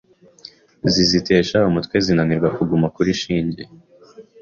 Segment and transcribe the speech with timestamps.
[0.93, 3.63] zizitesha umutwe zinanirwa kuguma kuri shinge